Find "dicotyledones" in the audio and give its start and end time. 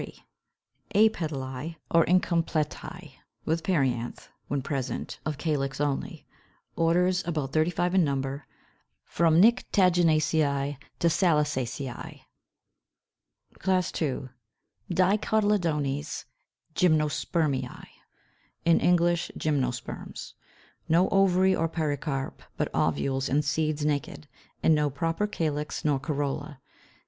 14.89-16.25